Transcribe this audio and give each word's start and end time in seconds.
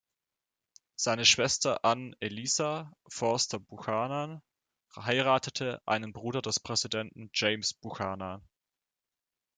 Seine 0.95 1.25
Schwester 1.25 1.85
Ann 1.85 2.15
Eliza 2.19 2.91
Foster 3.07 3.59
Buchanan 3.59 4.41
heiratete 4.95 5.79
einen 5.85 6.11
Bruder 6.11 6.41
des 6.41 6.59
Präsidenten 6.59 7.29
James 7.35 7.75
Buchanan. 7.75 8.41